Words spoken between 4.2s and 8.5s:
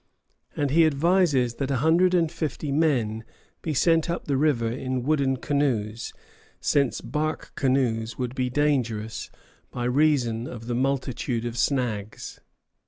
the river in wooden canoes, since bark canoes would be